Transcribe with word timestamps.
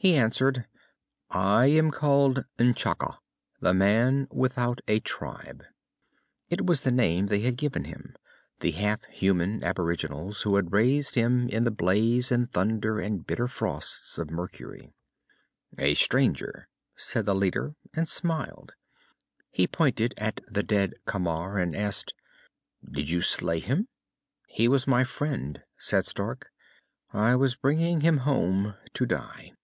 He 0.00 0.14
answered, 0.14 0.64
"I 1.28 1.66
am 1.66 1.90
called 1.90 2.44
N'Chaka, 2.56 3.18
the 3.58 3.74
Man 3.74 4.28
Without 4.30 4.80
a 4.86 5.00
Tribe." 5.00 5.64
It 6.48 6.64
was 6.64 6.82
the 6.82 6.92
name 6.92 7.26
they 7.26 7.40
had 7.40 7.56
given 7.56 7.82
him, 7.82 8.14
the 8.60 8.70
half 8.70 9.02
human 9.06 9.64
aboriginals 9.64 10.42
who 10.42 10.54
had 10.54 10.70
raised 10.72 11.16
him 11.16 11.48
in 11.48 11.64
the 11.64 11.72
blaze 11.72 12.30
and 12.30 12.48
thunder 12.48 13.00
and 13.00 13.26
bitter 13.26 13.48
frosts 13.48 14.18
of 14.18 14.30
Mercury. 14.30 14.94
"A 15.76 15.94
stranger," 15.94 16.68
said 16.94 17.26
the 17.26 17.34
leader, 17.34 17.74
and 17.92 18.08
smiled. 18.08 18.74
He 19.50 19.66
pointed 19.66 20.14
at 20.16 20.40
the 20.46 20.62
dead 20.62 20.94
Camar 21.06 21.58
and 21.58 21.74
asked, 21.74 22.14
"Did 22.88 23.10
you 23.10 23.20
slay 23.20 23.58
him?" 23.58 23.88
"He 24.46 24.68
was 24.68 24.86
my 24.86 25.02
friend," 25.02 25.64
said 25.76 26.04
Stark, 26.06 26.50
"I 27.12 27.34
was 27.34 27.56
bringing 27.56 28.02
him 28.02 28.18
home 28.18 28.76
to 28.92 29.04
die." 29.04 29.54